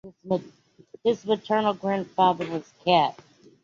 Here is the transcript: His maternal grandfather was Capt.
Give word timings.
His 1.03 1.23
maternal 1.27 1.75
grandfather 1.75 2.47
was 2.49 2.67
Capt. 2.83 3.21